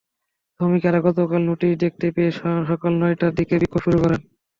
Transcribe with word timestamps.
শ্রমিকেরা 0.53 0.99
গতকাল 1.07 1.41
নোটিশ 1.49 1.71
দেখতে 1.83 2.05
পেয়ে 2.15 2.31
সকাল 2.69 2.91
নয়টার 3.01 3.31
দিকে 3.37 3.53
বিক্ষোভ 3.61 3.81
শুরু 3.85 3.97
করেন। 4.03 4.19